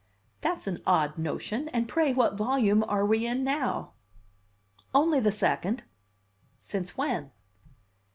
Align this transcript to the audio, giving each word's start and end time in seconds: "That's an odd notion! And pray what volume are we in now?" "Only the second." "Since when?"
"That's 0.41 0.65
an 0.65 0.79
odd 0.87 1.19
notion! 1.19 1.67
And 1.69 1.87
pray 1.87 2.11
what 2.11 2.33
volume 2.33 2.83
are 2.87 3.05
we 3.05 3.23
in 3.27 3.43
now?" 3.43 3.93
"Only 4.95 5.19
the 5.19 5.31
second." 5.31 5.83
"Since 6.59 6.97
when?" 6.97 7.29